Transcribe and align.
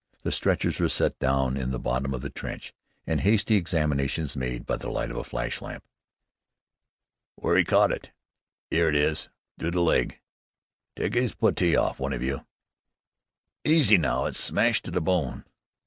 The 0.23 0.31
stretchers 0.31 0.79
were 0.79 0.89
set 0.89 1.19
down 1.19 1.55
in 1.55 1.69
the 1.69 1.77
bottom 1.77 2.11
of 2.15 2.21
the 2.21 2.31
trench 2.31 2.73
and 3.05 3.21
hasty 3.21 3.53
examinations 3.55 4.35
made 4.35 4.65
by 4.65 4.77
the 4.77 4.89
light 4.89 5.11
of 5.11 5.15
a 5.17 5.23
flash 5.23 5.61
lamp. 5.61 5.83
"W'ere's 7.39 7.61
'e 7.61 7.65
caught 7.65 7.91
it?" 7.91 8.09
"'Ere 8.71 8.89
it 8.89 8.95
is, 8.95 9.29
through 9.59 9.69
the 9.69 9.81
leg. 9.83 10.19
Tyke 10.95 11.15
'is 11.17 11.35
puttee 11.35 11.75
off, 11.75 11.99
one 11.99 12.13
of 12.13 12.23
you!" 12.23 12.43
"Easy, 13.63 13.99
now! 13.99 14.25
It's 14.25 14.39
smashed 14.39 14.91
the 14.91 15.01
bone! 15.01 15.45